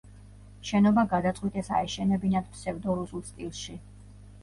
შენობა 0.69 1.03
გადაწყვიტეს 1.11 1.71
აეშენებინათ 1.81 2.53
ფსევდორუსულ 2.57 3.27
სტილში. 3.33 3.83